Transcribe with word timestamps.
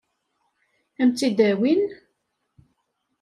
Ad 1.01 1.05
m-tt-id-awin? 1.07 1.83